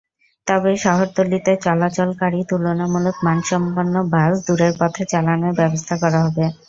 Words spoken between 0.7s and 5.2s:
শহরতলিতে চলাচলকারী তুলনামূলক মানসম্পন্ন বাস দূরের পথে